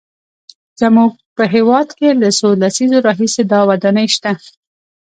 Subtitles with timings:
[0.81, 4.31] زموږ په هېواد کې له څو لسیزو راهیسې دا ودانۍ شته.